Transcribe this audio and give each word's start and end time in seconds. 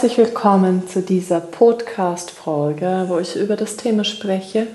Herzlich 0.00 0.16
willkommen 0.16 0.88
zu 0.88 1.02
dieser 1.02 1.40
Podcast-Folge, 1.40 3.04
wo 3.08 3.18
ich 3.18 3.36
über 3.36 3.54
das 3.54 3.76
Thema 3.76 4.02
spreche. 4.02 4.66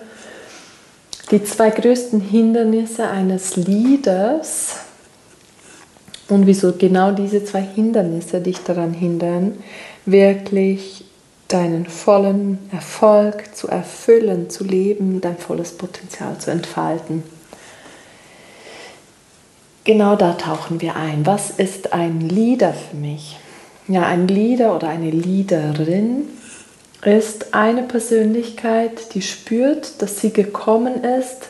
Die 1.32 1.44
zwei 1.44 1.72
größten 1.72 2.22
Hindernisse 2.22 3.08
eines 3.08 3.56
Leaders 3.56 4.76
und 6.30 6.46
wieso 6.46 6.74
genau 6.74 7.12
diese 7.12 7.44
zwei 7.44 7.64
Hindernisse 7.64 8.40
dich 8.40 8.60
daran 8.60 8.94
hindern, 8.94 9.58
wirklich 10.06 11.06
deinen 11.48 11.88
vollen 11.88 12.60
Erfolg 12.72 13.55
zu 13.55 13.68
erfüllen, 13.68 14.52
zu 14.52 14.64
leben, 14.64 15.22
dein 15.22 15.40
volles 15.40 15.72
Potenzial 15.72 16.38
zu 16.38 16.52
entfalten. 16.52 17.24
Genau 19.86 20.16
da 20.16 20.34
tauchen 20.34 20.82
wir 20.82 20.96
ein. 20.96 21.26
Was 21.26 21.50
ist 21.50 21.94
ein 21.94 22.22
Leader 22.22 22.76
für 22.76 22.96
mich? 22.96 23.40
Ja, 23.88 24.08
ein 24.08 24.28
Leader 24.28 24.76
oder 24.76 24.90
eine 24.90 25.12
Leaderin 25.12 26.28
ist 27.04 27.54
eine 27.54 27.84
Persönlichkeit, 27.84 29.14
die 29.14 29.22
spürt, 29.22 30.02
dass 30.02 30.20
sie 30.22 30.32
gekommen 30.32 31.04
ist 31.04 31.50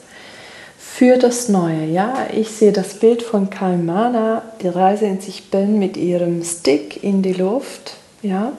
für 0.77 1.17
das 1.17 1.47
Neue. 1.47 1.85
Ja, 1.85 2.27
ich 2.33 2.49
sehe 2.49 2.73
das 2.73 2.95
Bild 2.95 3.23
von 3.23 3.49
Kalmana, 3.49 4.41
die 4.61 4.67
Reise 4.67 5.05
in 5.05 5.21
sich 5.21 5.49
bin 5.49 5.79
mit 5.79 5.95
ihrem 5.95 6.43
Stick 6.43 7.01
in 7.03 7.21
die 7.21 7.33
Luft. 7.33 7.93
Ja, 8.21 8.51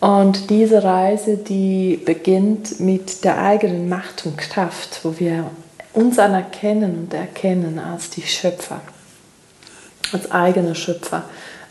und 0.00 0.50
diese 0.50 0.82
Reise, 0.82 1.36
die 1.36 2.00
beginnt 2.04 2.80
mit 2.80 3.24
der 3.24 3.40
eigenen 3.40 3.88
Macht 3.88 4.26
und 4.26 4.36
Kraft, 4.38 5.00
wo 5.04 5.18
wir 5.18 5.50
uns 5.94 6.18
anerkennen 6.18 6.98
und 6.98 7.14
erkennen 7.14 7.78
als 7.78 8.10
die 8.10 8.22
Schöpfer, 8.22 8.80
als 10.12 10.30
eigene 10.32 10.74
Schöpfer 10.74 11.24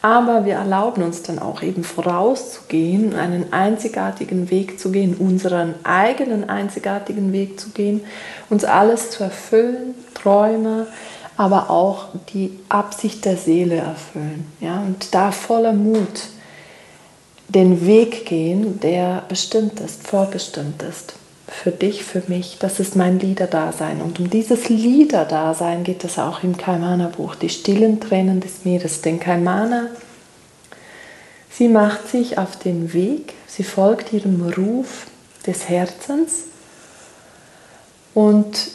aber 0.06 0.46
wir 0.46 0.54
erlauben 0.54 1.02
uns 1.02 1.24
dann 1.24 1.40
auch 1.40 1.64
eben 1.64 1.84
vorauszugehen, 1.84 3.16
einen 3.16 3.52
einzigartigen 3.52 4.52
Weg 4.52 4.80
zu 4.80 4.92
gehen, 4.92 5.16
unseren 5.16 5.74
eigenen 5.84 6.48
einzigartigen 6.48 7.34
Weg 7.34 7.60
zu 7.60 7.72
gehen, 7.72 8.02
uns 8.52 8.66
alles 8.66 9.10
zu 9.10 9.24
erfüllen, 9.24 9.96
Träume, 10.14 10.86
aber 11.38 11.72
auch 11.72 12.10
die 12.32 12.52
Absicht 12.70 13.26
der 13.26 13.36
Seele 13.36 13.78
erfüllen. 13.78 14.46
Ja? 14.62 14.80
Und 14.86 15.16
da 15.16 15.32
voller 15.32 15.74
Mut 15.74 16.28
den 17.48 17.88
Weg 17.88 18.28
gehen, 18.28 18.80
der 18.82 19.24
bestimmt 19.28 19.80
ist, 19.80 20.06
vorbestimmt 20.06 20.84
ist 20.84 21.16
für 21.48 21.72
dich, 21.72 22.04
für 22.04 22.24
mich. 22.28 22.58
Das 22.60 22.80
ist 22.80 22.96
mein 22.96 23.20
Liederdasein. 23.20 24.02
Und 24.02 24.20
um 24.20 24.30
dieses 24.30 24.70
Liederdasein 24.70 25.84
geht 25.84 26.04
es 26.04 26.18
auch 26.18 26.44
im 26.44 26.58
Kaimana-Buch, 26.58 27.36
die 27.36 27.50
stillen 27.50 28.00
Tränen 28.00 28.40
des 28.40 28.66
Meeres. 28.66 29.02
Denn 29.02 29.20
Kaimana, 29.20 29.88
sie 31.50 31.68
macht 31.68 32.08
sich 32.08 32.38
auf 32.38 32.58
den 32.58 32.94
Weg, 32.94 33.34
sie 33.48 33.64
folgt 33.64 34.12
ihrem 34.14 34.50
Ruf 34.50 35.08
des 35.46 35.70
Herzens 35.70 36.46
und 38.14 38.72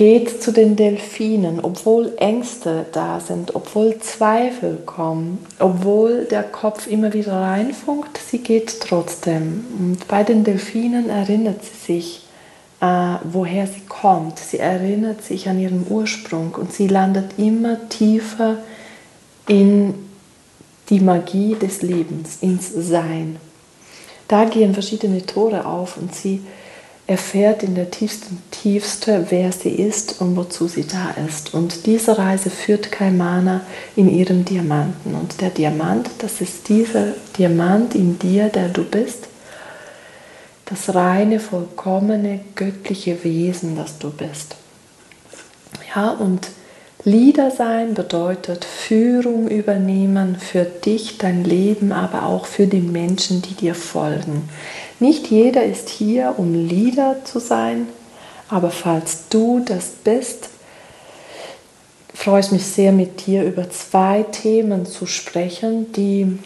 geht 0.00 0.42
zu 0.42 0.50
den 0.50 0.76
Delfinen, 0.76 1.60
obwohl 1.60 2.14
Ängste 2.16 2.86
da 2.90 3.20
sind, 3.20 3.54
obwohl 3.54 3.98
Zweifel 3.98 4.78
kommen, 4.86 5.44
obwohl 5.58 6.24
der 6.24 6.42
Kopf 6.42 6.86
immer 6.86 7.12
wieder 7.12 7.34
reinfunkt, 7.34 8.16
sie 8.16 8.38
geht 8.38 8.80
trotzdem. 8.80 9.66
Und 9.78 10.08
bei 10.08 10.22
den 10.24 10.42
Delfinen 10.42 11.10
erinnert 11.10 11.62
sie 11.62 11.92
sich, 11.92 12.26
äh, 12.80 13.16
woher 13.24 13.66
sie 13.66 13.82
kommt. 13.90 14.38
Sie 14.38 14.58
erinnert 14.58 15.22
sich 15.22 15.50
an 15.50 15.60
ihren 15.60 15.84
Ursprung 15.90 16.54
und 16.54 16.72
sie 16.72 16.88
landet 16.88 17.32
immer 17.36 17.86
tiefer 17.90 18.56
in 19.48 19.92
die 20.88 21.00
Magie 21.00 21.56
des 21.56 21.82
Lebens, 21.82 22.38
ins 22.40 22.72
Sein. 22.72 23.36
Da 24.28 24.46
gehen 24.46 24.72
verschiedene 24.72 25.26
Tore 25.26 25.66
auf 25.66 25.98
und 25.98 26.14
sie 26.14 26.40
erfährt 27.10 27.64
in 27.64 27.74
der 27.74 27.90
tiefsten 27.90 28.40
Tiefste, 28.52 29.26
wer 29.30 29.50
sie 29.50 29.70
ist 29.70 30.20
und 30.20 30.36
wozu 30.36 30.68
sie 30.68 30.86
da 30.86 31.10
ist. 31.26 31.52
Und 31.52 31.86
diese 31.86 32.16
Reise 32.16 32.50
führt 32.50 32.92
Kaimana 32.92 33.62
in 33.96 34.08
ihrem 34.08 34.44
Diamanten. 34.44 35.16
Und 35.16 35.40
der 35.40 35.50
Diamant, 35.50 36.08
das 36.18 36.40
ist 36.40 36.68
dieser 36.68 37.14
Diamant 37.36 37.96
in 37.96 38.20
dir, 38.20 38.48
der 38.48 38.68
du 38.68 38.84
bist, 38.84 39.26
das 40.66 40.94
reine, 40.94 41.40
vollkommene, 41.40 42.44
göttliche 42.54 43.24
Wesen, 43.24 43.74
das 43.74 43.98
du 43.98 44.10
bist. 44.10 44.54
Ja, 45.92 46.10
und 46.10 46.46
Leader 47.04 47.50
sein 47.50 47.94
bedeutet 47.94 48.64
Führung 48.64 49.48
übernehmen 49.48 50.36
für 50.36 50.64
dich, 50.64 51.16
dein 51.16 51.44
Leben, 51.44 51.92
aber 51.92 52.26
auch 52.26 52.44
für 52.44 52.66
die 52.66 52.80
Menschen, 52.80 53.40
die 53.40 53.54
dir 53.54 53.74
folgen. 53.74 54.48
Nicht 54.98 55.28
jeder 55.28 55.64
ist 55.64 55.88
hier, 55.88 56.34
um 56.36 56.52
Leader 56.52 57.24
zu 57.24 57.38
sein, 57.38 57.88
aber 58.50 58.70
falls 58.70 59.28
du 59.30 59.60
das 59.60 59.92
bist, 60.04 60.50
freue 62.12 62.40
ich 62.40 62.52
mich 62.52 62.66
sehr 62.66 62.92
mit 62.92 63.26
dir 63.26 63.44
über 63.44 63.70
zwei 63.70 64.24
Themen 64.24 64.84
zu 64.84 65.06
sprechen, 65.06 65.92
die 65.92 66.38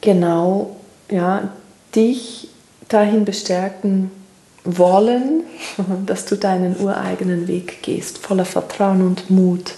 genau 0.00 0.76
ja, 1.10 1.50
dich 1.96 2.48
dahin 2.88 3.24
bestärken 3.24 4.12
wollen, 4.76 5.44
dass 6.06 6.26
du 6.26 6.36
deinen 6.36 6.76
ureigenen 6.78 7.48
Weg 7.48 7.82
gehst, 7.82 8.18
voller 8.18 8.44
Vertrauen 8.44 9.02
und 9.02 9.30
Mut. 9.30 9.74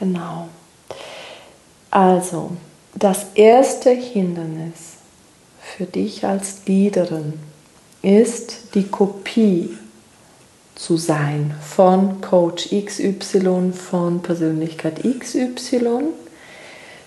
Genau. 0.00 0.48
Also, 1.90 2.52
das 2.94 3.26
erste 3.34 3.90
Hindernis 3.90 4.96
für 5.60 5.84
dich 5.84 6.24
als 6.24 6.66
Leaderin 6.66 7.34
ist 8.02 8.74
die 8.74 8.86
Kopie 8.88 9.76
zu 10.74 10.96
sein 10.96 11.54
von 11.60 12.20
Coach 12.20 12.68
XY, 12.70 13.72
von 13.72 14.20
Persönlichkeit 14.22 15.02
XY. 15.02 16.08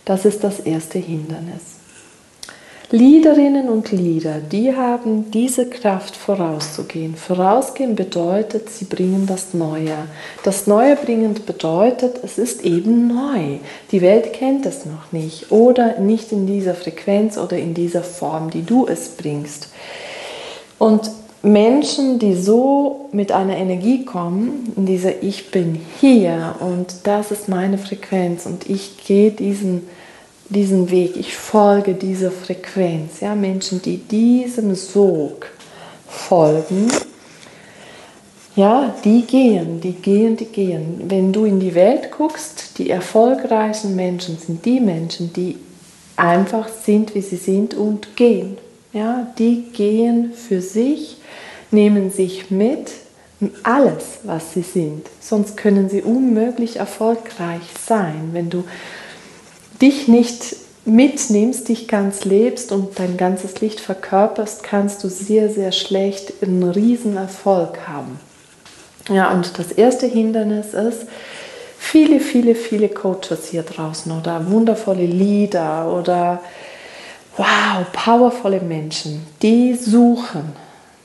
Das 0.05 0.25
ist 0.25 0.43
das 0.43 0.59
erste 0.59 0.97
Hindernis. 0.97 1.78
Leaderinnen 2.91 3.69
und 3.69 3.91
Leader, 3.91 4.39
die 4.39 4.75
haben 4.75 5.29
diese 5.29 5.69
Kraft 5.69 6.15
vorauszugehen. 6.15 7.15
Vorausgehen 7.15 7.95
bedeutet, 7.95 8.71
sie 8.71 8.85
bringen 8.85 9.27
das 9.27 9.53
Neue. 9.53 9.93
Das 10.43 10.65
Neue 10.65 10.95
bringend 10.95 11.45
bedeutet, 11.45 12.19
es 12.23 12.39
ist 12.39 12.65
eben 12.65 13.07
neu. 13.07 13.59
Die 13.91 14.01
Welt 14.01 14.33
kennt 14.33 14.65
es 14.65 14.87
noch 14.87 15.11
nicht 15.11 15.51
oder 15.51 15.99
nicht 15.99 16.31
in 16.31 16.47
dieser 16.47 16.73
Frequenz 16.73 17.37
oder 17.37 17.59
in 17.59 17.75
dieser 17.75 18.01
Form, 18.01 18.49
die 18.49 18.63
du 18.63 18.87
es 18.87 19.09
bringst. 19.09 19.69
Und 20.79 21.11
Menschen, 21.43 22.17
die 22.17 22.33
so 22.33 23.07
mit 23.11 23.31
einer 23.31 23.57
Energie 23.57 24.03
kommen, 24.03 24.73
in 24.75 24.87
dieser 24.87 25.21
Ich 25.21 25.51
bin 25.51 25.79
hier 26.01 26.55
und 26.59 26.95
das 27.03 27.29
ist 27.29 27.49
meine 27.49 27.77
Frequenz 27.77 28.47
und 28.47 28.67
ich 28.67 28.97
gehe 29.05 29.29
diesen 29.29 29.87
diesen 30.49 30.89
Weg, 30.89 31.15
ich 31.15 31.35
folge 31.35 31.93
dieser 31.93 32.31
Frequenz. 32.31 33.19
Ja, 33.21 33.35
Menschen, 33.35 33.81
die 33.81 33.97
diesem 33.97 34.75
Sog 34.75 35.47
folgen, 36.07 36.91
ja, 38.55 38.93
die 39.05 39.21
gehen, 39.21 39.79
die 39.79 39.93
gehen, 39.93 40.35
die 40.35 40.45
gehen. 40.45 41.03
Wenn 41.07 41.31
du 41.31 41.45
in 41.45 41.59
die 41.59 41.75
Welt 41.75 42.11
guckst, 42.11 42.77
die 42.77 42.89
erfolgreichen 42.89 43.95
Menschen 43.95 44.37
sind 44.37 44.65
die 44.65 44.79
Menschen, 44.79 45.31
die 45.31 45.55
einfach 46.17 46.67
sind, 46.67 47.15
wie 47.15 47.21
sie 47.21 47.37
sind 47.37 47.73
und 47.73 48.17
gehen. 48.17 48.57
Ja, 48.91 49.31
die 49.37 49.65
gehen 49.71 50.33
für 50.33 50.61
sich, 50.61 51.17
nehmen 51.71 52.11
sich 52.11 52.51
mit, 52.51 52.91
alles, 53.63 54.19
was 54.23 54.53
sie 54.53 54.63
sind. 54.63 55.07
Sonst 55.21 55.55
können 55.55 55.89
sie 55.89 56.01
unmöglich 56.01 56.77
erfolgreich 56.77 57.61
sein. 57.87 58.31
Wenn 58.33 58.49
du 58.49 58.65
dich 59.81 60.07
nicht 60.07 60.55
mitnimmst, 60.85 61.69
dich 61.69 61.87
ganz 61.87 62.25
lebst 62.25 62.71
und 62.71 62.99
dein 62.99 63.17
ganzes 63.17 63.61
Licht 63.61 63.79
verkörperst, 63.79 64.63
kannst 64.63 65.03
du 65.03 65.09
sehr, 65.09 65.49
sehr 65.49 65.71
schlecht 65.71 66.33
einen 66.41 66.63
riesen 66.63 67.17
Erfolg 67.17 67.87
haben. 67.87 68.19
Ja, 69.09 69.31
und 69.31 69.57
das 69.57 69.71
erste 69.71 70.05
Hindernis 70.05 70.73
ist, 70.73 71.05
viele, 71.77 72.19
viele, 72.19 72.55
viele 72.55 72.89
Coaches 72.89 73.47
hier 73.49 73.63
draußen 73.63 74.11
oder 74.11 74.49
wundervolle 74.49 75.05
Lieder 75.05 75.91
oder 75.91 76.41
wow, 77.37 77.85
powervolle 77.91 78.61
Menschen, 78.61 79.25
die 79.41 79.75
suchen, 79.75 80.53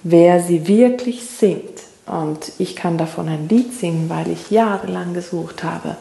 wer 0.02 0.40
sie 0.40 0.66
wirklich 0.66 1.24
sind. 1.24 1.62
Und 2.06 2.52
ich 2.58 2.76
kann 2.76 2.98
davon 2.98 3.28
ein 3.28 3.48
Lied 3.48 3.72
singen, 3.72 4.10
weil 4.10 4.30
ich 4.30 4.50
jahrelang 4.50 5.14
gesucht 5.14 5.64
habe. 5.64 5.96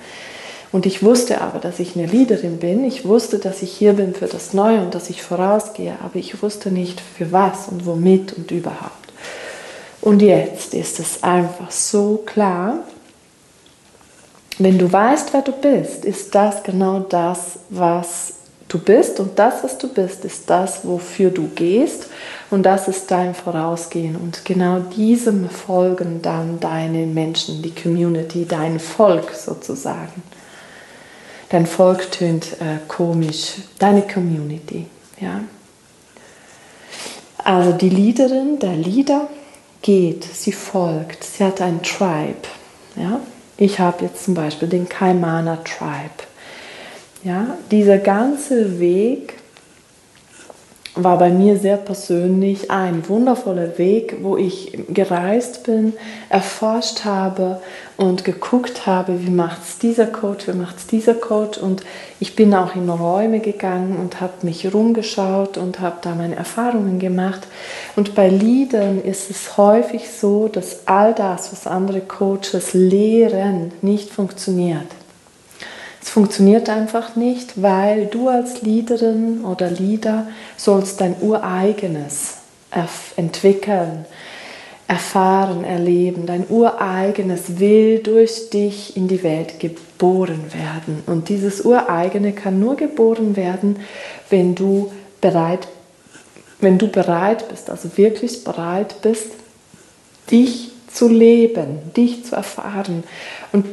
Und 0.73 0.87
ich 0.87 1.03
wusste 1.03 1.39
aber, 1.39 1.59
dass 1.59 1.79
ich 1.79 1.95
eine 1.95 2.07
Leaderin 2.07 2.57
bin. 2.57 2.83
Ich 2.83 3.05
wusste, 3.05 3.37
dass 3.37 3.61
ich 3.61 3.71
hier 3.71 3.93
bin 3.93 4.15
für 4.15 4.25
das 4.25 4.53
Neue 4.53 4.81
und 4.81 4.95
dass 4.95 5.11
ich 5.11 5.21
vorausgehe. 5.21 5.93
Aber 6.03 6.15
ich 6.15 6.41
wusste 6.41 6.71
nicht 6.71 6.99
für 6.99 7.31
was 7.31 7.67
und 7.67 7.85
womit 7.85 8.33
und 8.33 8.49
überhaupt. 8.49 9.13
Und 10.01 10.23
jetzt 10.23 10.73
ist 10.73 10.99
es 10.99 11.21
einfach 11.21 11.69
so 11.69 12.23
klar, 12.25 12.79
wenn 14.57 14.79
du 14.79 14.91
weißt, 14.91 15.31
wer 15.33 15.43
du 15.43 15.51
bist, 15.51 16.05
ist 16.05 16.33
das 16.33 16.63
genau 16.63 17.01
das, 17.01 17.59
was 17.69 18.33
du 18.67 18.79
bist. 18.79 19.19
Und 19.19 19.37
das, 19.37 19.63
was 19.63 19.77
du 19.77 19.87
bist, 19.87 20.25
ist 20.25 20.49
das, 20.49 20.79
wofür 20.87 21.29
du 21.29 21.49
gehst. 21.49 22.07
Und 22.49 22.63
das 22.63 22.87
ist 22.87 23.11
dein 23.11 23.35
Vorausgehen. 23.35 24.15
Und 24.15 24.43
genau 24.43 24.79
diesem 24.79 25.51
folgen 25.51 26.23
dann 26.23 26.59
deine 26.59 27.05
Menschen, 27.05 27.61
die 27.61 27.75
Community, 27.75 28.47
dein 28.47 28.79
Volk 28.79 29.35
sozusagen. 29.35 30.23
Dein 31.53 31.67
Volk 31.67 32.09
tönt 32.09 32.53
äh, 32.53 32.79
komisch. 32.87 33.57
Deine 33.77 34.01
Community. 34.01 34.87
Ja? 35.21 35.41
Also 37.37 37.73
die 37.73 37.89
Leaderin, 37.89 38.57
der 38.57 38.75
Leader 38.75 39.29
geht, 39.83 40.23
sie 40.23 40.51
folgt, 40.51 41.23
sie 41.23 41.43
hat 41.43 41.61
ein 41.61 41.83
Tribe. 41.83 42.47
Ja? 42.95 43.19
Ich 43.57 43.77
habe 43.77 44.03
jetzt 44.03 44.25
zum 44.25 44.33
Beispiel 44.33 44.67
den 44.67 44.89
Kaimana 44.89 45.57
Tribe. 45.57 46.23
Ja, 47.23 47.55
dieser 47.69 47.99
ganze 47.99 48.79
Weg 48.79 49.35
war 50.95 51.17
bei 51.17 51.29
mir 51.29 51.57
sehr 51.57 51.77
persönlich 51.77 52.69
ein 52.69 53.07
wundervoller 53.09 53.77
Weg, 53.79 54.17
wo 54.21 54.37
ich 54.37 54.77
gereist 54.89 55.63
bin, 55.63 55.93
erforscht 56.29 57.03
habe 57.03 57.61
und 57.97 58.23
geguckt 58.23 58.85
habe, 58.85 59.25
wie 59.25 59.31
macht 59.31 59.63
es 59.63 59.79
dieser 59.79 60.05
Coach, 60.05 60.47
wie 60.47 60.53
macht 60.53 60.77
es 60.77 60.87
dieser 60.87 61.15
Coach. 61.15 61.57
Und 61.57 61.83
ich 62.19 62.35
bin 62.35 62.53
auch 62.53 62.75
in 62.75 62.89
Räume 62.89 63.39
gegangen 63.39 63.97
und 63.97 64.21
habe 64.21 64.33
mich 64.43 64.71
rumgeschaut 64.71 65.57
und 65.57 65.79
habe 65.79 65.97
da 66.01 66.13
meine 66.13 66.35
Erfahrungen 66.35 66.99
gemacht. 66.99 67.47
Und 67.95 68.13
bei 68.13 68.29
Liedern 68.29 69.01
ist 69.01 69.31
es 69.31 69.57
häufig 69.57 70.11
so, 70.11 70.47
dass 70.47 70.87
all 70.87 71.15
das, 71.15 71.51
was 71.51 71.65
andere 71.65 72.01
Coaches 72.01 72.73
lehren, 72.73 73.71
nicht 73.81 74.11
funktioniert. 74.11 74.87
Es 76.03 76.09
funktioniert 76.09 76.69
einfach 76.69 77.15
nicht, 77.15 77.61
weil 77.61 78.07
du 78.07 78.27
als 78.27 78.61
Leaderin 78.61 79.45
oder 79.45 79.71
Leader 79.71 80.27
sollst 80.57 80.99
dein 80.99 81.15
ureigenes 81.21 82.39
entwickeln, 83.15 84.05
erfahren, 84.85 85.63
erleben. 85.63 86.25
Dein 86.25 86.45
ureigenes 86.49 87.57
will 87.57 87.99
durch 87.99 88.49
dich 88.49 88.97
in 88.97 89.07
die 89.07 89.23
Welt 89.23 89.61
geboren 89.61 90.43
werden. 90.51 91.03
Und 91.05 91.29
dieses 91.29 91.61
ureigene 91.61 92.33
kann 92.33 92.59
nur 92.59 92.75
geboren 92.75 93.37
werden, 93.37 93.77
wenn 94.29 94.55
du 94.55 94.91
bereit, 95.21 95.69
wenn 96.59 96.77
du 96.79 96.89
bereit 96.89 97.47
bist, 97.47 97.69
also 97.69 97.97
wirklich 97.97 98.43
bereit 98.43 99.01
bist, 99.01 99.31
dich 100.29 100.71
zu 100.91 101.07
leben, 101.07 101.79
dich 101.95 102.25
zu 102.25 102.35
erfahren. 102.35 103.05
Und 103.53 103.65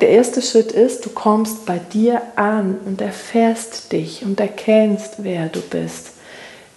der 0.00 0.10
erste 0.10 0.42
Schritt 0.42 0.72
ist, 0.72 1.04
du 1.04 1.10
kommst 1.10 1.66
bei 1.66 1.78
dir 1.78 2.22
an 2.36 2.78
und 2.84 3.00
erfährst 3.00 3.92
dich 3.92 4.24
und 4.24 4.38
erkennst, 4.38 5.24
wer 5.24 5.46
du 5.46 5.60
bist. 5.60 6.10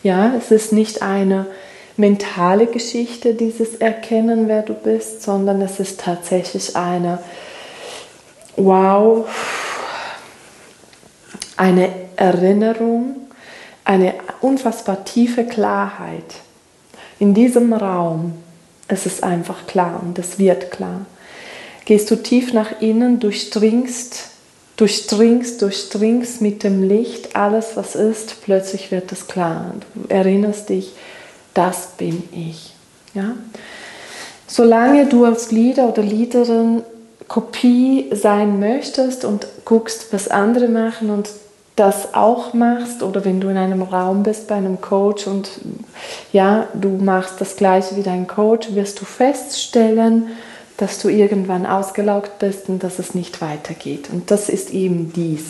Ja, 0.01 0.33
es 0.35 0.51
ist 0.51 0.71
nicht 0.71 1.01
eine 1.01 1.45
mentale 1.97 2.65
Geschichte, 2.67 3.35
dieses 3.35 3.75
Erkennen, 3.75 4.47
wer 4.47 4.63
du 4.63 4.73
bist, 4.73 5.21
sondern 5.21 5.61
es 5.61 5.79
ist 5.79 5.99
tatsächlich 5.99 6.75
eine, 6.75 7.19
wow, 8.55 9.27
eine 11.57 11.89
Erinnerung, 12.15 13.15
eine 13.83 14.15
unfassbar 14.41 15.05
tiefe 15.05 15.45
Klarheit. 15.45 16.35
In 17.19 17.33
diesem 17.33 17.71
Raum 17.71 18.33
ist 18.87 19.05
es 19.05 19.23
einfach 19.23 19.67
klar 19.67 20.01
und 20.03 20.17
es 20.17 20.39
wird 20.39 20.71
klar 20.71 21.05
gehst 21.85 22.11
du 22.11 22.15
tief 22.15 22.53
nach 22.53 22.81
innen, 22.81 23.19
durchdringst, 23.19 24.29
durchdringst, 24.77 25.61
durchdringst 25.61 26.41
mit 26.41 26.63
dem 26.63 26.83
Licht 26.83 27.35
alles, 27.35 27.75
was 27.75 27.95
ist, 27.95 28.41
plötzlich 28.43 28.91
wird 28.91 29.11
es 29.11 29.27
klar. 29.27 29.75
Du 29.93 30.13
erinnerst 30.13 30.69
dich, 30.69 30.91
das 31.53 31.89
bin 31.97 32.23
ich. 32.31 32.73
Ja? 33.13 33.35
Solange 34.47 35.05
du 35.05 35.25
als 35.25 35.51
Leader 35.51 35.89
oder 35.89 36.03
Leaderin 36.03 36.83
Kopie 37.27 38.09
sein 38.11 38.59
möchtest 38.59 39.25
und 39.25 39.47
guckst, 39.63 40.13
was 40.13 40.27
andere 40.27 40.67
machen 40.67 41.09
und 41.09 41.29
das 41.75 42.13
auch 42.13 42.53
machst 42.53 43.03
oder 43.03 43.25
wenn 43.25 43.41
du 43.41 43.49
in 43.49 43.57
einem 43.57 43.81
Raum 43.81 44.23
bist 44.23 44.47
bei 44.47 44.55
einem 44.55 44.79
Coach 44.79 45.27
und 45.27 45.49
ja, 46.31 46.67
du 46.73 46.89
machst 46.89 47.41
das 47.41 47.57
gleiche 47.57 47.97
wie 47.97 48.03
dein 48.03 48.27
Coach, 48.27 48.75
wirst 48.75 49.01
du 49.01 49.05
feststellen, 49.05 50.27
dass 50.77 50.99
du 50.99 51.09
irgendwann 51.09 51.65
ausgelaugt 51.65 52.39
bist 52.39 52.67
und 52.69 52.83
dass 52.83 52.99
es 52.99 53.15
nicht 53.15 53.41
weitergeht. 53.41 54.09
Und 54.11 54.31
das 54.31 54.49
ist 54.49 54.71
eben 54.71 55.13
dies. 55.13 55.43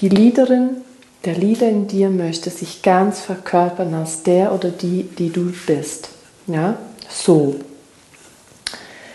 Die 0.00 0.08
Leaderin, 0.08 0.78
der 1.24 1.34
Leader 1.34 1.68
in 1.68 1.86
dir 1.86 2.10
möchte 2.10 2.50
sich 2.50 2.82
ganz 2.82 3.20
verkörpern 3.20 3.94
als 3.94 4.22
der 4.24 4.52
oder 4.52 4.70
die, 4.70 5.04
die 5.04 5.30
du 5.30 5.52
bist. 5.66 6.08
Ja, 6.46 6.76
so. 7.08 7.56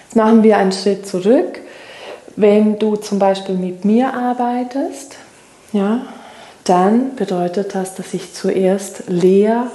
Jetzt 0.06 0.16
machen 0.16 0.44
wir 0.44 0.58
einen 0.58 0.72
Schritt 0.72 1.08
zurück. 1.08 1.60
Wenn 2.36 2.80
du 2.80 2.96
zum 2.96 3.20
Beispiel 3.20 3.56
mit 3.56 3.84
mir 3.84 4.14
arbeitest, 4.14 5.18
ja, 5.74 6.08
dann 6.64 7.16
bedeutet 7.16 7.76
das, 7.76 7.96
dass 7.96 8.14
ich 8.14 8.34
zuerst 8.34 9.04
leer 9.08 9.70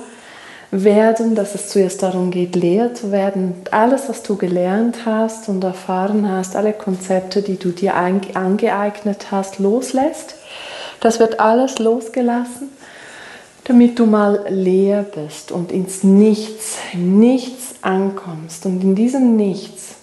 werden, 0.82 1.37
dass 1.37 1.55
es 1.55 1.69
zuerst 1.69 2.03
darum 2.03 2.32
geht, 2.32 2.56
leer 2.56 2.94
zu 2.94 3.12
werden. 3.12 3.55
Alles, 3.71 4.09
was 4.09 4.25
du 4.25 4.37
gelernt 4.37 5.06
hast 5.06 5.49
und 5.49 5.62
erfahren 5.62 6.29
hast, 6.29 6.56
alle 6.56 6.73
Konzepte, 6.73 7.43
die 7.43 7.59
du 7.59 7.71
dir 7.71 7.94
angeeignet 7.94 9.26
hast, 9.31 9.61
loslässt. 9.61 10.35
Das 10.99 11.21
wird 11.21 11.38
alles 11.38 11.79
losgelassen, 11.79 12.71
damit 13.65 13.99
du 14.00 14.06
mal 14.06 14.47
leer 14.49 15.05
bist 15.05 15.53
und 15.53 15.71
ins 15.71 16.03
Nichts, 16.03 16.79
im 16.93 17.21
Nichts 17.21 17.76
ankommst. 17.83 18.66
Und 18.66 18.83
in 18.83 18.97
diesem 18.97 19.37
Nichts 19.37 19.95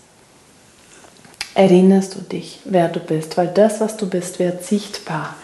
erinnerst 1.53 2.15
du 2.15 2.19
dich, 2.21 2.59
wer 2.63 2.87
du 2.87 3.01
bist, 3.01 3.35
weil 3.35 3.47
das, 3.47 3.81
was 3.81 3.97
du 3.97 4.07
bist, 4.07 4.39
wird 4.39 4.63
sichtbar. 4.63 5.35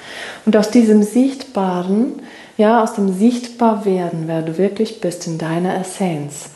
Und 0.46 0.55
aus 0.55 0.69
diesem 0.69 1.03
Sichtbaren 1.03 2.22
ja, 2.57 2.83
aus 2.83 2.95
dem 2.95 3.17
Sichtbarwerden, 3.17 4.23
wer 4.25 4.41
du 4.41 4.57
wirklich 4.57 4.99
bist 4.99 5.27
in 5.27 5.37
deiner 5.37 5.79
Essenz, 5.79 6.49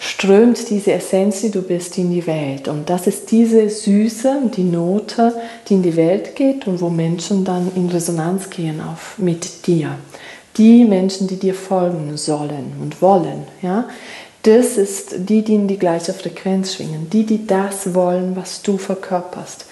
strömt 0.00 0.68
diese 0.70 0.92
Essenz, 0.92 1.40
die 1.40 1.50
du 1.50 1.62
bist, 1.62 1.96
in 1.98 2.10
die 2.10 2.26
Welt. 2.26 2.68
Und 2.68 2.90
das 2.90 3.06
ist 3.06 3.30
diese 3.30 3.68
Süße, 3.68 4.50
die 4.56 4.64
Note, 4.64 5.34
die 5.68 5.74
in 5.74 5.82
die 5.82 5.96
Welt 5.96 6.36
geht 6.36 6.66
und 6.66 6.80
wo 6.80 6.90
Menschen 6.90 7.44
dann 7.44 7.70
in 7.74 7.88
Resonanz 7.88 8.50
gehen 8.50 8.80
auf, 8.80 9.18
mit 9.18 9.66
dir. 9.66 9.96
Die 10.56 10.84
Menschen, 10.84 11.28
die 11.28 11.36
dir 11.36 11.54
folgen 11.54 12.16
sollen 12.16 12.72
und 12.80 13.00
wollen, 13.02 13.44
ja, 13.62 13.88
das 14.42 14.78
ist 14.78 15.28
die, 15.28 15.42
die 15.42 15.54
in 15.54 15.66
die 15.66 15.78
gleiche 15.78 16.14
Frequenz 16.14 16.74
schwingen, 16.74 17.10
die, 17.10 17.26
die 17.26 17.46
das 17.46 17.94
wollen, 17.94 18.36
was 18.36 18.62
du 18.62 18.78
verkörperst. 18.78 19.66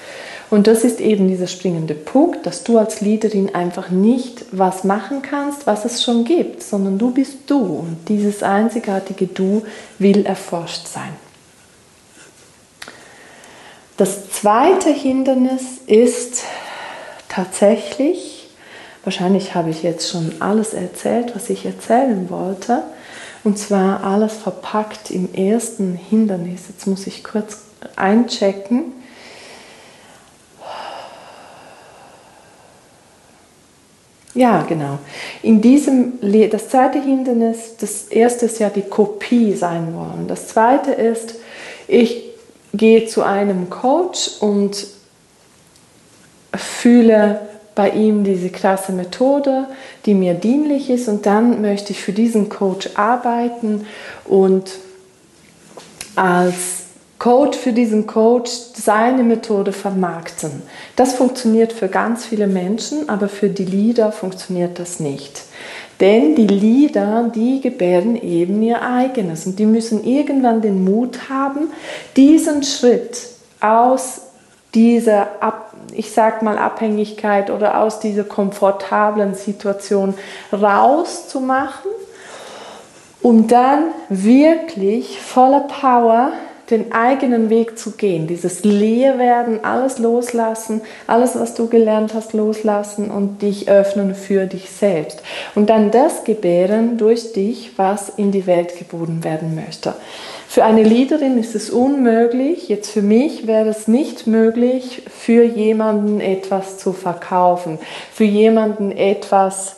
Und 0.55 0.69
das 0.69 0.85
ist 0.85 1.01
eben 1.01 1.27
dieser 1.27 1.49
springende 1.49 1.95
Punkt, 1.95 2.47
dass 2.47 2.63
du 2.63 2.79
als 2.79 3.01
Leaderin 3.01 3.57
einfach 3.57 3.91
nicht 3.91 4.45
was 4.53 4.85
machen 4.85 5.21
kannst, 5.21 5.67
was 5.67 5.85
es 5.85 6.01
schon 6.01 6.25
gibt, 6.25 6.63
sondern 6.63 6.97
du 6.97 7.11
bist 7.11 7.39
du 7.49 7.59
und 7.59 8.09
dieses 8.09 8.45
einzigartige 8.45 9.27
Du 9.27 9.65
will 9.99 10.25
erforscht 10.25 10.87
sein. 10.87 11.11
Das 13.97 14.31
zweite 14.31 14.91
Hindernis 14.91 15.63
ist 15.89 16.45
tatsächlich, 17.29 18.49
wahrscheinlich 19.03 19.57
habe 19.57 19.71
ich 19.71 19.83
jetzt 19.83 20.09
schon 20.09 20.35
alles 20.39 20.73
erzählt, 20.73 21.35
was 21.35 21.51
ich 21.51 21.67
erzählen 21.67 22.31
wollte, 22.31 22.85
und 23.43 23.59
zwar 23.59 24.05
alles 24.05 24.35
verpackt 24.35 25.11
im 25.11 25.35
ersten 25.35 25.97
Hindernis. 25.97 26.69
Jetzt 26.69 26.87
muss 26.87 27.09
ich 27.09 27.25
kurz 27.25 27.59
einchecken. 27.97 28.93
Ja, 34.35 34.63
genau. 34.63 34.99
In 35.43 35.61
diesem, 35.61 36.15
das 36.51 36.69
zweite 36.69 37.01
Hindernis, 37.01 37.77
das 37.79 38.05
erste 38.05 38.47
ist 38.47 38.59
ja 38.59 38.69
die 38.69 38.83
Kopie 38.83 39.55
sein 39.55 39.95
wollen. 39.95 40.27
Das 40.27 40.49
zweite 40.49 40.91
ist, 40.91 41.37
ich 41.87 42.25
gehe 42.73 43.07
zu 43.07 43.23
einem 43.23 43.71
Coach 43.71 44.31
und 44.41 44.87
fühle 46.57 47.41
bei 47.77 47.91
ihm 47.91 48.25
diese 48.25 48.51
krasse 48.51 48.93
Methode, 48.93 49.67
die 50.07 50.15
mir 50.15 50.35
dienlich 50.35 50.91
ist 50.91 51.09
und 51.09 51.27
dann 51.27 51.61
möchte 51.61 51.93
ich 51.93 52.03
für 52.03 52.13
diesen 52.13 52.49
Coach 52.49 52.91
arbeiten 52.95 53.87
und 54.25 54.79
als 56.17 56.84
Coach 57.25 57.57
für 57.57 57.73
diesen 57.73 58.07
Coach 58.07 58.51
seine 58.75 59.23
Methode 59.23 59.73
vermarkten. 59.73 60.61
Das 60.95 61.15
funktioniert 61.15 61.73
für 61.73 61.89
ganz 61.89 62.27
viele 62.27 62.47
Menschen, 62.47 63.09
aber 63.09 63.31
für 63.31 63.49
die 63.49 63.65
Leader 63.65 64.13
funktioniert 64.13 64.79
das 64.79 65.01
nicht. 65.01 65.41
Denn 66.01 66.35
die 66.35 66.47
Leader, 66.47 67.33
die 67.35 67.63
gebären 67.63 68.15
eben 68.17 68.63
ihr 68.63 68.83
eigenes 68.83 69.47
und 69.47 69.59
die 69.59 69.65
müssen 69.65 70.05
irgendwann 70.05 70.61
den 70.61 70.85
Mut 70.85 71.31
haben, 71.31 71.71
diesen 72.15 72.63
Schritt 72.63 73.23
aus 73.59 74.21
dieser, 74.75 75.29
ich 75.95 76.13
sag 76.13 76.43
mal, 76.43 76.59
Abhängigkeit 76.59 77.49
oder 77.49 77.81
aus 77.81 78.01
dieser 78.01 78.25
komfortablen 78.25 79.35
Situation 79.35 80.13
rauszumachen, 80.53 81.91
um 83.23 83.47
dann 83.47 83.93
wirklich 84.11 85.19
voller 85.23 85.61
Power 85.61 86.35
den 86.71 86.93
eigenen 86.93 87.51
Weg 87.51 87.79
zu 87.79 87.93
gehen, 87.93 88.27
dieses 88.27 88.65
Leerwerden, 88.65 89.65
alles 89.65 89.99
loslassen, 89.99 90.81
alles, 91.07 91.39
was 91.39 91.55
du 91.55 91.69
gelernt 91.69 92.15
hast, 92.15 92.33
loslassen 92.33 93.11
und 93.11 93.43
dich 93.43 93.69
öffnen 93.69 94.15
für 94.15 94.47
dich 94.47 94.71
selbst. 94.71 95.23
Und 95.55 95.69
dann 95.69 95.91
das 95.91 96.25
gebären 96.25 96.97
durch 96.97 97.33
dich, 97.33 97.73
was 97.77 98.09
in 98.09 98.33
die 98.33 98.47
Welt 98.47 98.79
geboren 98.79 99.25
werden 99.25 99.55
möchte. 99.55 99.95
Für 100.49 100.65
eine 100.65 100.85
Leaderin 100.85 101.37
ist 101.37 101.55
es 101.55 101.69
unmöglich, 101.69 102.69
jetzt 102.69 102.91
für 102.91 103.03
mich 103.03 103.47
wäre 103.47 103.69
es 103.69 103.89
nicht 103.89 104.27
möglich, 104.27 105.03
für 105.11 105.45
jemanden 105.45 106.21
etwas 106.21 106.79
zu 106.79 106.93
verkaufen, 106.93 107.79
für 108.13 108.25
jemanden 108.25 108.93
etwas, 108.93 109.77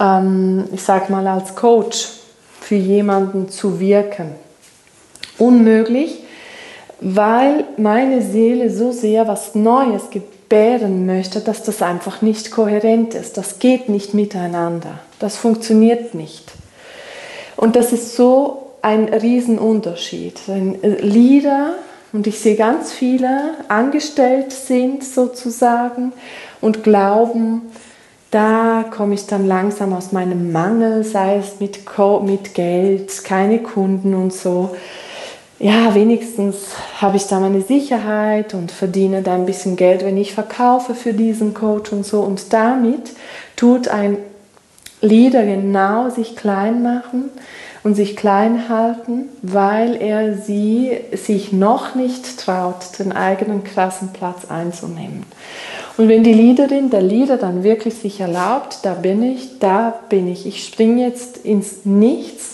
ähm, 0.00 0.64
ich 0.72 0.82
sag 0.82 1.10
mal 1.10 1.26
als 1.26 1.54
Coach, 1.54 2.08
für 2.60 2.74
jemanden 2.74 3.48
zu 3.48 3.78
wirken 3.78 4.43
unmöglich, 5.38 6.20
weil 7.00 7.64
meine 7.76 8.22
Seele 8.22 8.70
so 8.70 8.92
sehr 8.92 9.28
was 9.28 9.54
Neues 9.54 10.10
gebären 10.10 11.06
möchte, 11.06 11.40
dass 11.40 11.62
das 11.62 11.82
einfach 11.82 12.22
nicht 12.22 12.50
kohärent 12.50 13.14
ist. 13.14 13.36
Das 13.36 13.58
geht 13.58 13.88
nicht 13.88 14.14
miteinander. 14.14 15.00
Das 15.18 15.36
funktioniert 15.36 16.14
nicht. 16.14 16.52
Und 17.56 17.76
das 17.76 17.92
ist 17.92 18.16
so 18.16 18.72
ein 18.82 19.08
Riesenunterschied. 19.08 20.40
Wenn 20.46 20.80
Lieder, 21.00 21.74
und 22.12 22.26
ich 22.26 22.38
sehe 22.38 22.56
ganz 22.56 22.92
viele, 22.92 23.54
angestellt 23.68 24.52
sind 24.52 25.02
sozusagen 25.02 26.12
und 26.60 26.84
glauben, 26.84 27.62
da 28.30 28.84
komme 28.90 29.14
ich 29.14 29.26
dann 29.26 29.46
langsam 29.46 29.92
aus 29.92 30.12
meinem 30.12 30.52
Mangel, 30.52 31.04
sei 31.04 31.36
es 31.36 31.60
mit, 31.60 31.80
mit 32.24 32.54
Geld, 32.54 33.24
keine 33.24 33.60
Kunden 33.60 34.14
und 34.14 34.32
so 34.32 34.74
ja, 35.58 35.94
wenigstens 35.94 36.56
habe 37.00 37.16
ich 37.16 37.26
da 37.26 37.38
meine 37.40 37.60
Sicherheit 37.60 38.54
und 38.54 38.72
verdiene 38.72 39.22
da 39.22 39.34
ein 39.34 39.46
bisschen 39.46 39.76
Geld, 39.76 40.04
wenn 40.04 40.16
ich 40.16 40.34
verkaufe 40.34 40.94
für 40.94 41.12
diesen 41.12 41.54
Coach 41.54 41.92
und 41.92 42.04
so. 42.04 42.20
Und 42.20 42.52
damit 42.52 43.12
tut 43.56 43.88
ein 43.88 44.18
Leader 45.00 45.44
genau 45.44 46.10
sich 46.10 46.34
klein 46.34 46.82
machen 46.82 47.30
und 47.84 47.94
sich 47.94 48.16
klein 48.16 48.68
halten, 48.68 49.28
weil 49.42 49.94
er 50.00 50.36
sie 50.36 50.98
sich 51.12 51.52
noch 51.52 51.94
nicht 51.94 52.38
traut, 52.38 52.98
den 52.98 53.12
eigenen 53.12 53.62
krassen 53.62 54.12
Platz 54.12 54.50
einzunehmen. 54.50 55.24
Und 55.96 56.08
wenn 56.08 56.24
die 56.24 56.32
Leaderin, 56.32 56.90
der 56.90 57.02
Leader 57.02 57.36
dann 57.36 57.62
wirklich 57.62 57.94
sich 57.94 58.20
erlaubt, 58.20 58.80
da 58.82 58.94
bin 58.94 59.22
ich, 59.22 59.60
da 59.60 59.94
bin 60.08 60.26
ich, 60.26 60.46
ich 60.46 60.64
springe 60.64 61.06
jetzt 61.06 61.36
ins 61.38 61.84
Nichts 61.84 62.53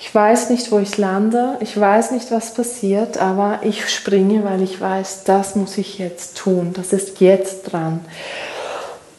ich 0.00 0.14
weiß 0.14 0.50
nicht, 0.50 0.70
wo 0.70 0.78
ich 0.78 0.96
lande, 0.96 1.56
ich 1.60 1.78
weiß 1.78 2.12
nicht, 2.12 2.30
was 2.30 2.54
passiert, 2.54 3.18
aber 3.18 3.60
ich 3.62 3.88
springe, 3.88 4.44
weil 4.44 4.62
ich 4.62 4.80
weiß, 4.80 5.24
das 5.24 5.56
muss 5.56 5.76
ich 5.76 5.98
jetzt 5.98 6.36
tun, 6.36 6.72
das 6.72 6.92
ist 6.92 7.20
jetzt 7.20 7.64
dran. 7.64 8.00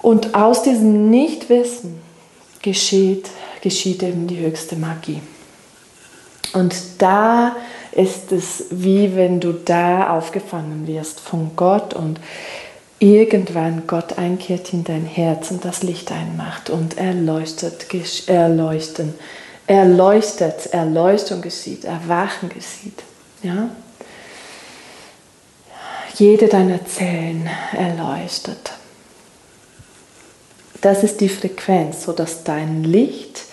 Und 0.01 0.35
aus 0.35 0.63
diesem 0.63 1.09
Nichtwissen 1.09 2.01
geschieht, 2.61 3.29
geschieht 3.61 4.03
eben 4.03 4.27
die 4.27 4.39
höchste 4.39 4.77
Magie. 4.77 5.21
Und 6.53 6.73
da 6.99 7.55
ist 7.91 8.31
es 8.31 8.65
wie 8.69 9.15
wenn 9.15 9.39
du 9.39 9.51
da 9.51 10.17
aufgefangen 10.17 10.87
wirst 10.87 11.19
von 11.19 11.51
Gott 11.57 11.93
und 11.93 12.19
irgendwann 12.99 13.83
Gott 13.87 14.17
einkehrt 14.17 14.71
in 14.73 14.85
dein 14.85 15.05
Herz 15.05 15.51
und 15.51 15.65
das 15.65 15.83
Licht 15.83 16.11
einmacht 16.11 16.69
und 16.69 16.97
erleuchtet, 16.97 17.87
erleuchten 18.27 19.13
erleuchtet, 19.69 20.65
Erleuchtung 20.73 21.41
geschieht, 21.41 21.85
Erwachen 21.85 22.49
geschieht. 22.49 23.03
Ja? 23.43 23.69
Jede 26.15 26.47
deiner 26.47 26.83
Zellen 26.85 27.47
erleuchtet. 27.71 28.71
Das 30.81 31.03
ist 31.03 31.21
die 31.21 31.29
Frequenz, 31.29 32.03
sodass 32.03 32.43
dein 32.43 32.83
Licht 32.83 33.43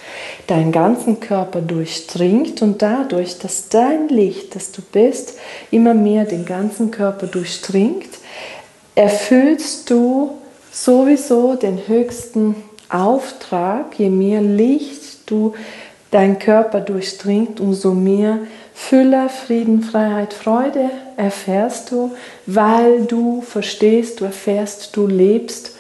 deinen 0.47 0.73
ganzen 0.73 1.21
Körper 1.21 1.61
durchdringt 1.61 2.63
und 2.63 2.81
dadurch, 2.81 3.39
dass 3.39 3.69
dein 3.69 4.09
Licht, 4.09 4.55
das 4.55 4.73
du 4.73 4.81
bist, 4.81 5.35
immer 5.71 5.93
mehr 5.93 6.25
den 6.25 6.47
ganzen 6.47 6.93
Körper 6.93 7.27
durchdringt, 7.27 8.09
erfüllst 8.95 9.91
du 9.91 10.39
sowieso 10.73 11.57
den 11.57 11.87
höchsten 11.87 12.55
Auftrag, 12.89 13.99
je 13.99 14.09
mehr 14.09 14.41
Licht 14.41 15.07
du 15.27 15.55
dein 16.11 16.39
Körper 16.39 16.81
durchdringt, 16.81 17.61
umso 17.61 17.93
mehr 17.93 18.39
Fülle, 18.75 19.29
Frieden, 19.29 19.83
Freiheit, 19.83 20.35
Freude 20.35 20.91
erfährst 21.17 21.91
du, 21.91 22.13
weil 22.45 23.05
du 23.07 23.41
verstehst, 23.41 24.21
du 24.21 24.27
erfährst, 24.27 24.97
du 24.97 25.07
lebst 25.07 25.73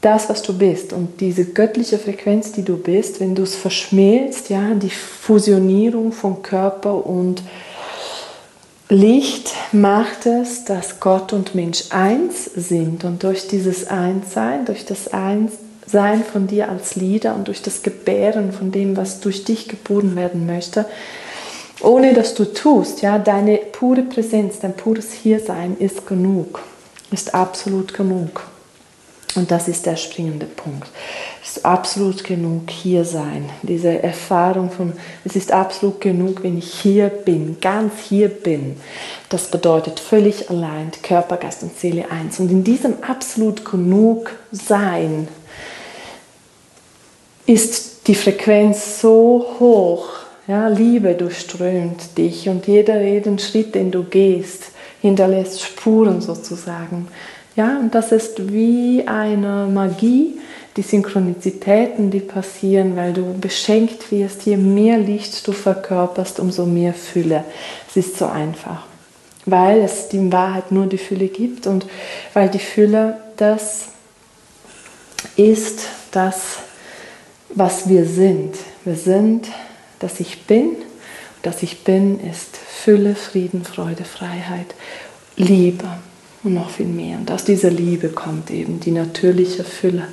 das, 0.00 0.28
was 0.28 0.42
du 0.42 0.56
bist. 0.56 0.92
Und 0.92 1.20
diese 1.20 1.44
göttliche 1.44 1.98
Frequenz, 1.98 2.52
die 2.52 2.64
du 2.64 2.76
bist, 2.76 3.20
wenn 3.20 3.34
du 3.34 3.42
es 3.42 3.54
verschmilzt, 3.54 4.48
ja, 4.48 4.74
die 4.74 4.90
Fusionierung 4.90 6.12
von 6.12 6.42
Körper 6.42 7.06
und 7.06 7.42
Licht 8.88 9.54
macht 9.72 10.26
es, 10.26 10.64
dass 10.64 11.00
Gott 11.00 11.32
und 11.32 11.54
Mensch 11.54 11.84
eins 11.90 12.44
sind. 12.44 13.04
Und 13.04 13.22
durch 13.22 13.48
dieses 13.48 13.86
Einssein, 13.86 14.64
durch 14.64 14.84
das 14.84 15.12
Eins 15.12 15.52
sein 15.92 16.24
von 16.24 16.46
dir 16.46 16.68
als 16.68 16.96
Leader 16.96 17.34
und 17.34 17.46
durch 17.46 17.62
das 17.62 17.82
Gebären 17.82 18.52
von 18.52 18.72
dem, 18.72 18.96
was 18.96 19.20
durch 19.20 19.44
dich 19.44 19.68
geboren 19.68 20.16
werden 20.16 20.46
möchte, 20.46 20.86
ohne 21.80 22.14
dass 22.14 22.34
du 22.34 22.44
tust, 22.44 23.02
ja, 23.02 23.18
deine 23.18 23.58
pure 23.58 24.02
Präsenz, 24.02 24.58
dein 24.60 24.74
pures 24.74 25.12
Hiersein 25.12 25.76
ist 25.78 26.06
genug, 26.06 26.60
ist 27.10 27.34
absolut 27.34 27.94
genug. 27.94 28.42
Und 29.34 29.50
das 29.50 29.66
ist 29.66 29.86
der 29.86 29.96
springende 29.96 30.44
Punkt. 30.44 30.88
Es 31.42 31.56
ist 31.56 31.64
absolut 31.64 32.22
genug 32.22 32.70
hier 32.70 33.04
sein. 33.06 33.48
Diese 33.62 34.02
Erfahrung 34.02 34.70
von, 34.70 34.92
es 35.24 35.36
ist 35.36 35.52
absolut 35.52 36.02
genug, 36.02 36.42
wenn 36.42 36.58
ich 36.58 36.80
hier 36.80 37.08
bin, 37.08 37.56
ganz 37.60 37.94
hier 38.08 38.28
bin. 38.28 38.76
Das 39.30 39.50
bedeutet 39.50 40.00
völlig 40.00 40.50
allein, 40.50 40.92
Körper, 41.02 41.38
Geist 41.38 41.62
und 41.62 41.78
Seele 41.78 42.10
eins. 42.10 42.40
Und 42.40 42.50
in 42.50 42.62
diesem 42.62 43.02
absolut 43.02 43.64
genug 43.64 44.30
Sein 44.50 45.28
ist 47.46 48.06
die 48.06 48.14
Frequenz 48.14 49.00
so 49.00 49.56
hoch. 49.58 50.08
Ja, 50.46 50.68
Liebe 50.68 51.14
durchströmt 51.14 52.18
dich 52.18 52.48
und 52.48 52.66
jeder, 52.66 53.00
jeden 53.00 53.38
Schritt, 53.38 53.74
den 53.74 53.90
du 53.90 54.02
gehst, 54.02 54.72
hinterlässt 55.00 55.62
Spuren 55.62 56.20
sozusagen. 56.20 57.08
Ja, 57.54 57.78
und 57.78 57.94
das 57.94 58.12
ist 58.12 58.52
wie 58.52 59.06
eine 59.06 59.68
Magie, 59.72 60.38
die 60.76 60.82
Synchronizitäten, 60.82 62.10
die 62.10 62.20
passieren, 62.20 62.96
weil 62.96 63.12
du 63.12 63.34
beschenkt 63.38 64.10
wirst. 64.10 64.46
Je 64.46 64.56
mehr 64.56 64.98
Licht 64.98 65.46
du 65.46 65.52
verkörperst, 65.52 66.40
umso 66.40 66.64
mehr 66.64 66.94
Fülle. 66.94 67.44
Es 67.88 67.96
ist 67.96 68.18
so 68.18 68.26
einfach, 68.26 68.86
weil 69.44 69.82
es 69.82 70.12
in 70.12 70.32
Wahrheit 70.32 70.72
nur 70.72 70.86
die 70.86 70.98
Fülle 70.98 71.28
gibt 71.28 71.66
und 71.66 71.86
weil 72.32 72.48
die 72.48 72.58
Fülle 72.58 73.18
das 73.36 73.88
ist, 75.36 75.80
das 76.10 76.58
was 77.54 77.88
wir 77.88 78.06
sind. 78.06 78.56
Wir 78.84 78.96
sind, 78.96 79.48
dass 79.98 80.20
ich 80.20 80.46
bin. 80.46 80.76
Das 81.42 81.62
ich 81.62 81.84
bin 81.84 82.20
ist 82.20 82.56
Fülle, 82.56 83.14
Frieden, 83.14 83.64
Freude, 83.64 84.04
Freiheit, 84.04 84.74
Liebe 85.36 85.88
und 86.44 86.54
noch 86.54 86.70
viel 86.70 86.86
mehr. 86.86 87.18
Und 87.18 87.30
aus 87.30 87.44
dieser 87.44 87.70
Liebe 87.70 88.08
kommt 88.08 88.50
eben 88.50 88.80
die 88.80 88.92
natürliche 88.92 89.64
Fülle, 89.64 90.06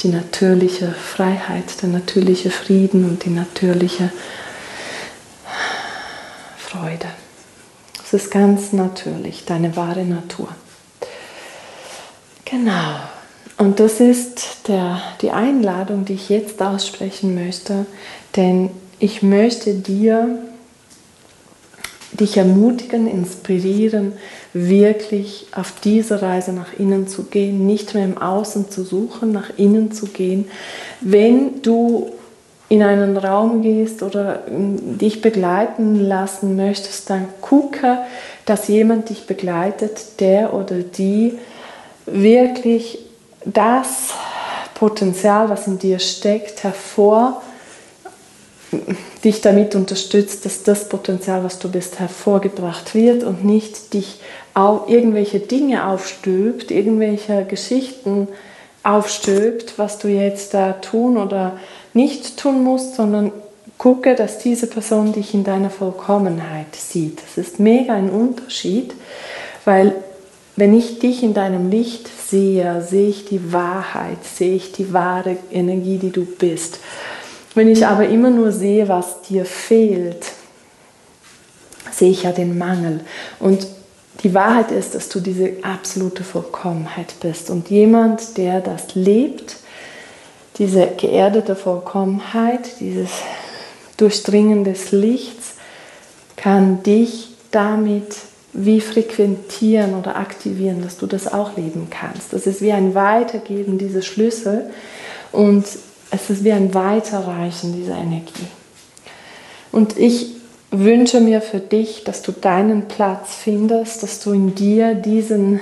die 0.00 0.08
natürliche 0.08 0.92
Freiheit, 0.92 1.80
der 1.82 1.90
natürliche 1.90 2.50
Frieden 2.50 3.04
und 3.04 3.24
die 3.24 3.30
natürliche 3.30 4.12
Freude. 6.58 7.06
Es 8.02 8.12
ist 8.12 8.30
ganz 8.30 8.72
natürlich, 8.72 9.44
deine 9.44 9.76
wahre 9.76 10.04
Natur. 10.04 10.48
Genau. 12.44 13.13
Und 13.56 13.78
das 13.78 14.00
ist 14.00 14.68
der, 14.68 15.00
die 15.22 15.30
Einladung, 15.30 16.04
die 16.04 16.14
ich 16.14 16.28
jetzt 16.28 16.60
aussprechen 16.60 17.34
möchte, 17.34 17.86
denn 18.36 18.70
ich 18.98 19.22
möchte 19.22 19.74
dir 19.74 20.38
dich 22.12 22.36
ermutigen, 22.36 23.06
inspirieren, 23.08 24.12
wirklich 24.52 25.46
auf 25.54 25.72
diese 25.82 26.22
Reise 26.22 26.52
nach 26.52 26.72
innen 26.78 27.08
zu 27.08 27.24
gehen, 27.24 27.66
nicht 27.66 27.94
mehr 27.94 28.04
im 28.04 28.18
Außen 28.18 28.70
zu 28.70 28.84
suchen, 28.84 29.32
nach 29.32 29.50
innen 29.56 29.92
zu 29.92 30.06
gehen. 30.06 30.46
Wenn 31.00 31.62
du 31.62 32.12
in 32.68 32.82
einen 32.82 33.16
Raum 33.16 33.62
gehst 33.62 34.02
oder 34.02 34.42
dich 34.48 35.22
begleiten 35.22 36.00
lassen 36.00 36.56
möchtest, 36.56 37.10
dann 37.10 37.26
gucke, 37.40 37.98
dass 38.46 38.68
jemand 38.68 39.10
dich 39.10 39.26
begleitet, 39.26 40.20
der 40.20 40.54
oder 40.54 40.78
die 40.78 41.38
wirklich 42.06 43.03
das 43.44 44.10
Potenzial, 44.74 45.48
was 45.48 45.66
in 45.66 45.78
dir 45.78 45.98
steckt, 45.98 46.62
hervor 46.64 47.42
dich 49.22 49.40
damit 49.40 49.74
unterstützt, 49.74 50.44
dass 50.44 50.62
das 50.62 50.88
Potenzial, 50.88 51.44
was 51.44 51.58
du 51.58 51.70
bist, 51.70 52.00
hervorgebracht 52.00 52.94
wird 52.94 53.22
und 53.22 53.44
nicht 53.44 53.94
dich 53.94 54.20
auf 54.52 54.88
irgendwelche 54.88 55.40
Dinge 55.40 55.86
aufstülpt, 55.86 56.70
irgendwelche 56.70 57.44
Geschichten 57.44 58.28
aufstülpt, 58.82 59.74
was 59.78 59.98
du 59.98 60.08
jetzt 60.08 60.54
da 60.54 60.72
tun 60.72 61.16
oder 61.16 61.58
nicht 61.92 62.36
tun 62.36 62.62
musst, 62.62 62.96
sondern 62.96 63.32
gucke, 63.78 64.14
dass 64.14 64.38
diese 64.38 64.66
Person 64.66 65.12
dich 65.12 65.34
in 65.34 65.44
deiner 65.44 65.70
Vollkommenheit 65.70 66.74
sieht. 66.76 67.20
Das 67.22 67.38
ist 67.38 67.58
mega 67.58 67.94
ein 67.94 68.10
Unterschied, 68.10 68.94
weil 69.64 69.94
wenn 70.56 70.76
ich 70.76 71.00
dich 71.00 71.22
in 71.22 71.34
deinem 71.34 71.70
Licht 71.70 72.08
sehe, 72.28 72.80
sehe 72.82 73.08
ich 73.08 73.24
die 73.24 73.52
Wahrheit, 73.52 74.24
sehe 74.24 74.54
ich 74.54 74.72
die 74.72 74.92
wahre 74.92 75.36
Energie, 75.50 75.98
die 75.98 76.10
du 76.10 76.24
bist. 76.24 76.78
Wenn 77.54 77.68
ich 77.68 77.86
aber 77.86 78.08
immer 78.08 78.30
nur 78.30 78.52
sehe, 78.52 78.88
was 78.88 79.22
dir 79.22 79.44
fehlt, 79.44 80.26
sehe 81.90 82.10
ich 82.10 82.22
ja 82.22 82.32
den 82.32 82.56
Mangel. 82.56 83.00
Und 83.40 83.66
die 84.22 84.32
Wahrheit 84.32 84.70
ist, 84.70 84.94
dass 84.94 85.08
du 85.08 85.20
diese 85.20 85.52
absolute 85.62 86.22
Vollkommenheit 86.22 87.14
bist. 87.20 87.50
Und 87.50 87.70
jemand, 87.70 88.36
der 88.36 88.60
das 88.60 88.94
lebt, 88.94 89.56
diese 90.58 90.86
geerdete 90.86 91.56
Vollkommenheit, 91.56 92.80
dieses 92.80 93.10
Durchdringen 93.96 94.64
des 94.64 94.92
Lichts, 94.92 95.54
kann 96.36 96.82
dich 96.82 97.30
damit 97.50 98.16
wie 98.54 98.80
frequentieren 98.80 99.94
oder 99.94 100.16
aktivieren, 100.16 100.82
dass 100.82 100.96
du 100.96 101.06
das 101.06 101.32
auch 101.32 101.56
leben 101.56 101.88
kannst. 101.90 102.32
Das 102.32 102.46
ist 102.46 102.62
wie 102.62 102.72
ein 102.72 102.94
Weitergeben 102.94 103.78
dieser 103.78 104.02
Schlüssel 104.02 104.70
und 105.32 105.66
es 106.10 106.30
ist 106.30 106.44
wie 106.44 106.52
ein 106.52 106.72
Weiterreichen 106.72 107.74
dieser 107.74 107.96
Energie. 107.96 108.46
Und 109.72 109.98
ich 109.98 110.36
wünsche 110.70 111.20
mir 111.20 111.40
für 111.40 111.58
dich, 111.58 112.04
dass 112.04 112.22
du 112.22 112.30
deinen 112.30 112.86
Platz 112.86 113.34
findest, 113.34 114.02
dass 114.04 114.20
du 114.20 114.32
in 114.32 114.54
dir 114.54 114.94
diesen, 114.94 115.60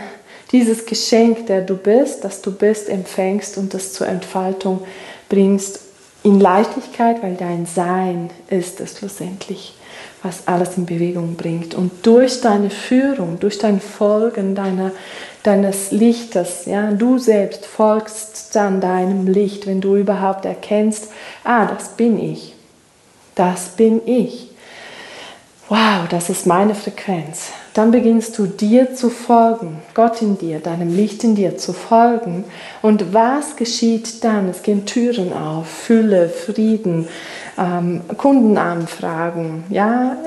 dieses 0.53 0.85
Geschenk, 0.85 1.47
der 1.47 1.63
du 1.63 1.77
bist, 1.77 2.25
das 2.25 2.43
du 2.43 2.53
bist, 2.53 2.91
empfängst 2.91 3.57
und 3.57 3.73
das 3.73 3.95
zur 3.95 4.07
Entfaltung 4.07 4.83
bringst 5.31 5.81
in 6.23 6.41
Leichtigkeit, 6.41 7.23
weil 7.23 7.35
dein 7.35 7.67
Sein 7.67 8.31
ist 8.49 8.81
es 8.81 8.99
schlussendlich, 8.99 9.75
was 10.23 10.47
alles 10.47 10.76
in 10.76 10.87
Bewegung 10.87 11.35
bringt. 11.35 11.75
Und 11.75 12.07
durch 12.07 12.41
deine 12.41 12.71
Führung, 12.71 13.41
durch 13.41 13.59
dein 13.59 13.81
Folgen 13.81 14.55
deiner, 14.55 14.93
deines 15.43 15.91
Lichtes, 15.91 16.67
ja, 16.67 16.93
du 16.93 17.19
selbst 17.19 17.67
folgst 17.67 18.55
dann 18.55 18.81
deinem 18.81 19.26
Licht, 19.26 19.67
wenn 19.67 19.81
du 19.81 19.97
überhaupt 19.97 20.45
erkennst, 20.45 21.09
ah, 21.45 21.67
das 21.67 21.88
bin 21.91 22.19
ich, 22.19 22.55
das 23.35 23.71
bin 23.71 24.00
ich 24.07 24.51
wow, 25.73 26.07
das 26.07 26.29
ist 26.29 26.47
meine 26.47 26.75
Frequenz. 26.75 27.49
Dann 27.73 27.93
beginnst 27.93 28.39
du 28.39 28.45
dir 28.45 28.95
zu 28.95 29.08
folgen, 29.08 29.78
Gott 29.95 30.21
in 30.21 30.37
dir, 30.37 30.61
deinem 30.61 30.95
Licht 30.95 31.25
in 31.25 31.35
dir 31.35 31.56
zu 31.56 31.73
folgen. 31.73 32.45
Und 32.82 33.15
was 33.15 33.56
geschieht 33.56 34.23
dann? 34.23 34.50
Es 34.50 34.63
gehen 34.63 34.85
Türen 34.85 35.32
auf, 35.32 35.67
Fülle, 35.67 36.28
Frieden, 36.28 37.08
ähm, 37.58 38.02
Kundenanfragen, 38.19 39.65
ja, 39.71 40.19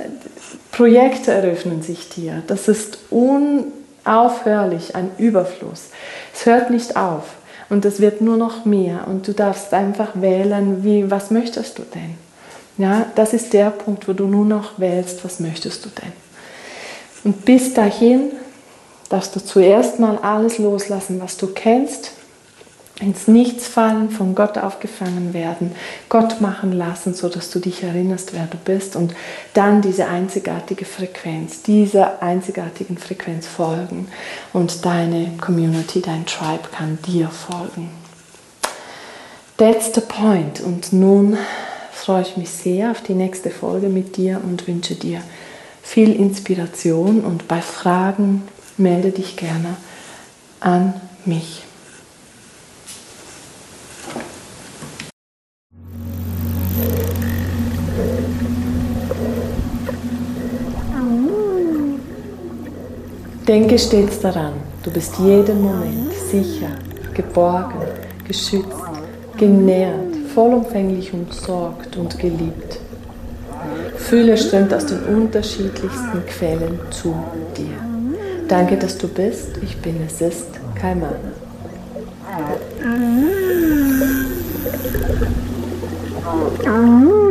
Projekte 0.72 1.32
eröffnen 1.32 1.84
sich 1.84 2.10
dir. 2.10 2.42
Das 2.48 2.68
ist 2.68 2.98
unaufhörlich 3.12 4.96
ein 4.96 5.12
Überfluss. 5.20 5.90
Es 6.34 6.48
hört 6.48 6.72
nicht 6.72 6.98
auf 6.98 7.36
und 7.70 7.86
es 7.86 8.00
wird 8.00 8.20
nur 8.20 8.38
noch 8.38 8.66
mehr 8.66 9.08
und 9.08 9.28
du 9.28 9.34
darfst 9.34 9.76
einfach 9.76 10.10
wählen, 10.16 10.84
wie, 10.84 11.12
was 11.12 11.30
möchtest 11.30 11.78
du 11.78 11.84
denn? 11.94 12.25
Ja, 12.78 13.06
das 13.16 13.34
ist 13.34 13.54
der 13.54 13.70
Punkt, 13.70 14.08
wo 14.08 14.14
du 14.14 14.28
nur 14.28 14.46
noch 14.46 14.80
wählst, 14.80 15.24
was 15.24 15.40
möchtest 15.40 15.86
du 15.86 15.90
denn. 15.90 16.12
Und 17.24 17.46
bis 17.46 17.74
dahin 17.74 18.32
darfst 19.10 19.36
du 19.36 19.44
zuerst 19.44 20.00
mal 20.00 20.18
alles 20.18 20.58
loslassen, 20.58 21.22
was 21.22 21.38
du 21.38 21.48
kennst, 21.48 22.12
ins 23.00 23.28
Nichts 23.28 23.68
fallen, 23.68 24.10
von 24.10 24.36
Gott 24.36 24.58
aufgefangen 24.58 25.34
werden, 25.34 25.76
Gott 26.08 26.40
machen 26.40 26.72
lassen, 26.72 27.14
sodass 27.14 27.50
du 27.50 27.60
dich 27.60 27.84
erinnerst, 27.84 28.34
wer 28.34 28.46
du 28.46 28.58
bist 28.58 28.96
und 28.96 29.14
dann 29.54 29.82
diese 29.82 30.08
einzigartige 30.08 30.86
Frequenz, 30.86 31.62
dieser 31.62 32.22
einzigartigen 32.24 32.98
Frequenz 32.98 33.48
folgen 33.48 34.08
und 34.54 34.86
deine 34.86 35.32
Community, 35.42 36.02
dein 36.02 36.26
Tribe 36.26 36.70
kann 36.72 36.98
dir 37.06 37.28
folgen. 37.28 37.90
That's 39.58 39.94
the 39.94 40.02
point. 40.02 40.62
Und 40.62 40.94
nun 40.94 41.38
freue 41.96 42.22
ich 42.22 42.38
mich 42.38 42.50
sehr 42.50 42.92
auf 42.92 43.02
die 43.02 43.14
nächste 43.14 43.50
Folge 43.50 43.88
mit 43.88 44.18
dir 44.18 44.42
und 44.44 44.68
wünsche 44.68 44.96
dir 44.96 45.22
viel 45.82 46.14
Inspiration 46.14 47.22
und 47.22 47.48
bei 47.48 47.62
Fragen 47.62 48.44
melde 48.78 49.12
dich 49.12 49.38
gerne 49.38 49.78
an 50.60 50.94
mich. 51.26 51.64
Denke 63.48 63.80
stets 63.80 64.20
daran, 64.20 64.54
du 64.84 64.92
bist 64.92 65.18
jeden 65.20 65.62
Moment 65.62 66.12
sicher, 66.32 66.78
geborgen, 67.14 67.80
geschützt, 68.28 68.66
genährt 69.38 70.15
vollumfänglich 70.36 71.14
umsorgt 71.14 71.96
und 71.98 72.20
geliebt. 72.20 72.80
Fühle 73.96 74.38
strömt 74.38 74.74
aus 74.74 74.86
den 74.86 75.00
unterschiedlichsten 75.04 76.26
Quellen 76.28 76.78
zu 76.92 77.16
dir. 77.58 77.80
Danke, 78.48 78.78
dass 78.78 78.98
du 78.98 79.08
bist. 79.08 79.58
Ich 79.64 79.78
bin, 79.78 79.96
es 80.06 80.22
ist 80.22 80.48
Kaiman. 80.76 81.16
Mm. 86.66 87.25